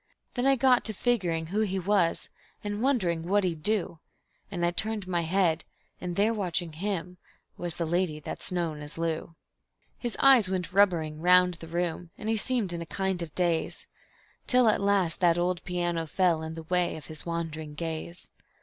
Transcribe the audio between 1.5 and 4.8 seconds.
who he was, and wondering what he'd do, And I